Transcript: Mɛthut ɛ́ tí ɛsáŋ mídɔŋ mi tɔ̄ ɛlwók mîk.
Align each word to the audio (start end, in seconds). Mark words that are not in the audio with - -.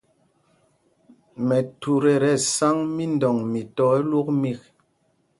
Mɛthut 1.47 2.03
ɛ́ 2.13 2.17
tí 2.27 2.31
ɛsáŋ 2.43 2.75
mídɔŋ 2.95 3.35
mi 3.51 3.61
tɔ̄ 3.75 3.87
ɛlwók 3.97 4.27
mîk. 4.41 4.59